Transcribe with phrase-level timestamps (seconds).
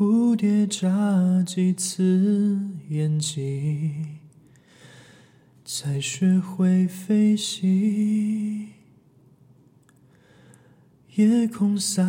[0.00, 2.56] 蝴蝶眨几次
[2.88, 4.18] 眼睛，
[5.64, 8.68] 才学会飞行。
[11.16, 12.04] 夜空洒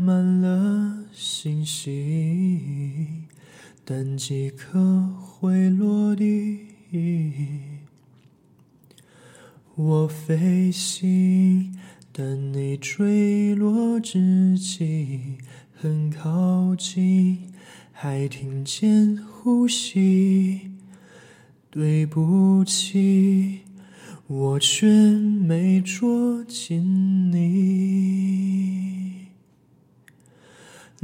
[0.00, 3.26] 满了星星，
[3.84, 6.60] 但几颗会落地。
[9.74, 11.76] 我飞行，
[12.12, 15.38] 但你坠落之际
[15.82, 17.36] 很靠近，
[17.90, 20.70] 还听见呼吸。
[21.70, 23.62] 对不起，
[24.28, 28.91] 我却没捉紧你。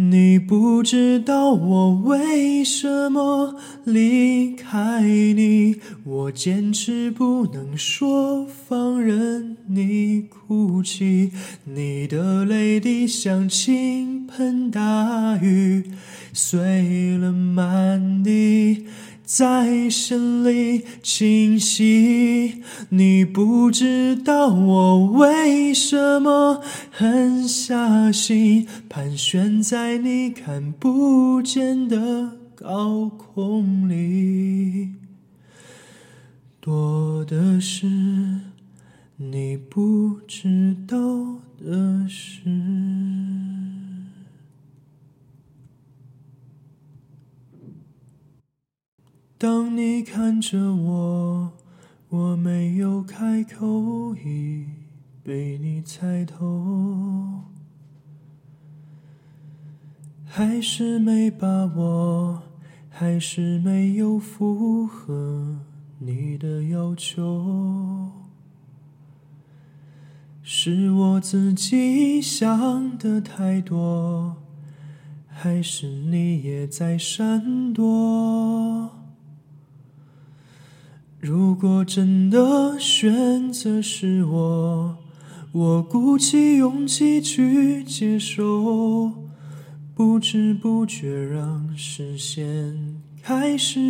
[0.00, 5.74] 你不知道我为什么离开你，
[6.04, 11.32] 我坚持不能说放任你哭泣，
[11.64, 15.90] 你的泪滴像倾盆大雨，
[16.32, 18.86] 碎了满地。
[19.28, 34.92] 在心里清晰，你不知道我为什么狠下心，盘旋在你看不见的高空里，
[36.58, 37.86] 多的是
[39.18, 40.96] 你不知道
[41.62, 42.48] 的事。
[49.40, 51.52] 当你看着我，
[52.08, 54.66] 我没有开口，已
[55.22, 57.44] 被你猜透。
[60.24, 62.42] 还是没把握，
[62.90, 65.60] 还是没有符合
[66.00, 68.10] 你的要求。
[70.42, 74.34] 是我自己想的太多，
[75.28, 78.97] 还是你也在闪躲？
[81.20, 84.96] 如果真的选择是我，
[85.50, 89.10] 我鼓起勇气去接受，
[89.96, 93.80] 不知不觉让视线开始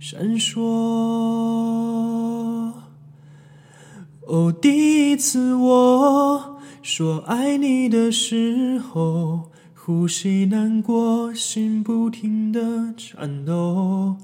[0.00, 0.62] 闪烁。
[4.26, 9.50] 哦，第一次我说爱你的时候。
[9.84, 14.14] 呼吸难过，心不停的颤抖。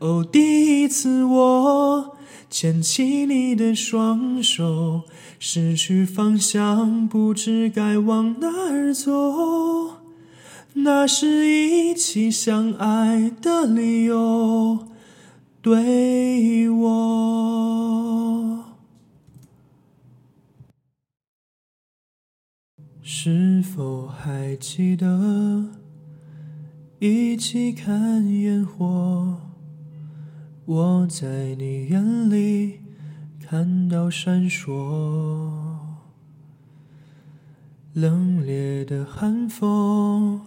[0.00, 2.14] 哦，第一次我
[2.50, 5.04] 牵起你的双手，
[5.38, 10.02] 失去方向，不知该往哪儿走。
[10.74, 14.88] 那是一起相爱的理由，
[15.62, 17.77] 对我。
[23.10, 25.64] 是否还记得
[26.98, 29.38] 一起看烟火？
[30.66, 32.80] 我在你眼里
[33.40, 34.68] 看到闪烁，
[37.94, 40.42] 冷冽的寒风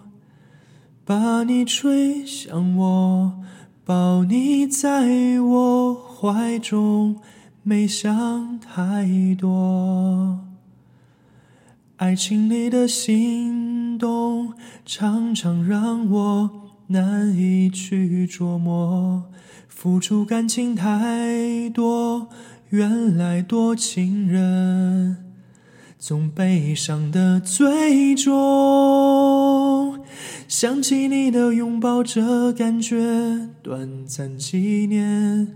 [1.04, 3.42] 把你吹向我，
[3.84, 7.20] 抱你在我怀中，
[7.64, 10.51] 没想太多。
[12.02, 14.54] 爱情里的心动，
[14.84, 16.50] 常常让我
[16.88, 19.26] 难以去琢磨。
[19.68, 22.28] 付出感情太多，
[22.70, 25.16] 原来多情人
[26.00, 30.04] 总悲伤的最终。
[30.48, 35.56] 想起你的拥抱，这感觉短暂几年。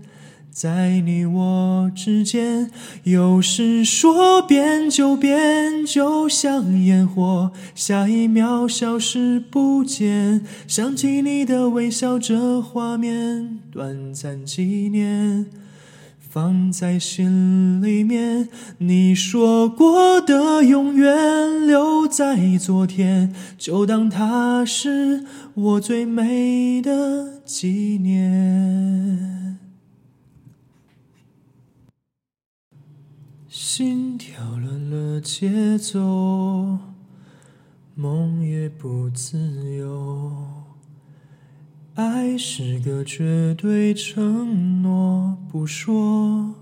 [0.56, 2.70] 在你我之间，
[3.02, 10.46] 有时说变就变，就像烟火，下一秒消失不见。
[10.66, 15.44] 想起你的微笑，这画面短暂纪念，
[16.18, 18.48] 放在心里面。
[18.78, 25.22] 你说过的永远留在昨天，就当它是
[25.52, 29.58] 我最美的纪念。
[33.68, 36.78] 心跳乱了节奏，
[37.96, 39.36] 梦也不自
[39.76, 40.32] 由。
[41.96, 46.54] 爱是个绝对承诺，不说。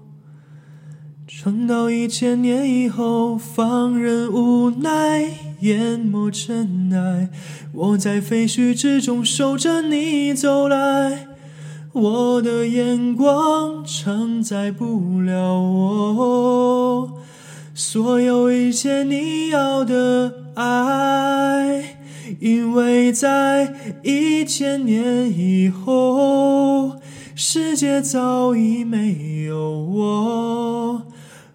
[1.27, 5.29] 撑到一千年以后，放任无奈
[5.61, 7.29] 淹没尘埃。
[7.75, 11.29] 我在废墟之中守着你走来。
[11.93, 16.13] 我的眼光承载不了我
[17.77, 21.99] 所有一切，你要的爱
[22.39, 23.75] 因为在
[24.05, 26.93] 一千年以后，
[27.35, 31.03] 世界早已没有我。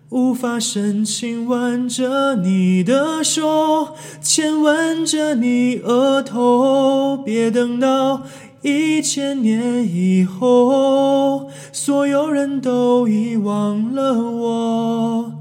[0.09, 7.15] 无法深情挽着你的手，亲吻着你额头。
[7.15, 8.23] 别等到
[8.61, 15.31] 一千年以后，所有人都遗忘了我。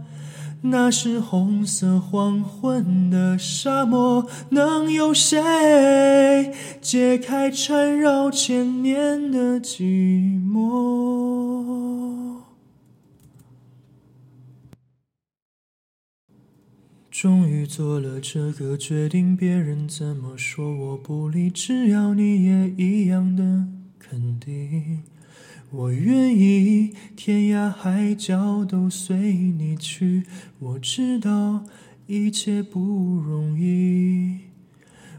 [0.63, 12.39] 那是红色黄昏的沙漠，能有谁解开缠绕千年的寂寞？
[17.11, 23.67] 终于做了这个决定，别人怎么说我不理，只要你也一样的
[23.99, 25.03] 肯定，
[25.70, 30.23] 我愿意天涯海角都随你去。
[30.59, 31.65] 我知道
[32.06, 34.38] 一切不容易，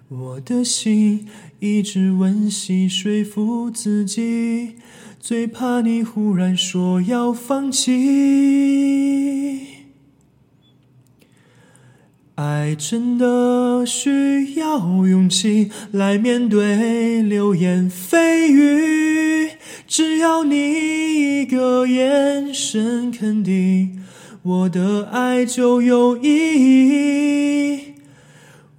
[0.07, 1.27] 我的心
[1.59, 4.77] 一直温习说服自己，
[5.19, 8.47] 最怕你忽然说要放弃。
[12.33, 19.51] 爱真的需要勇气来面对流言蜚语，
[19.89, 24.03] 只要你一个眼神肯定，
[24.43, 27.95] 我的爱就有意义。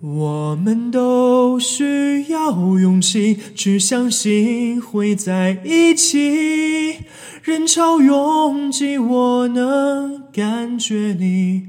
[0.00, 6.98] 我们都需要勇气去相信会在一起，
[7.42, 11.64] 人潮拥挤，我能感觉你。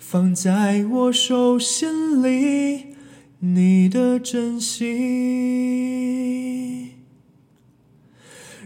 [0.00, 2.86] 放在我手心里，
[3.38, 6.59] 你的真心。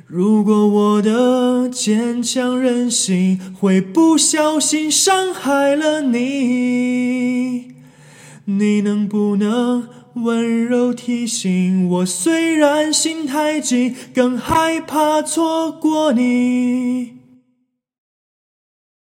[0.06, 7.72] 如果我的坚强任性会不小心伤害了你，
[8.44, 12.06] 你能不能温柔提醒我？
[12.06, 17.14] 虽然心太急，更害怕错过你。